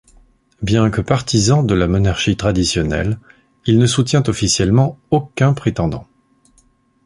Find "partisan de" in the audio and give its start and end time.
0.99-1.75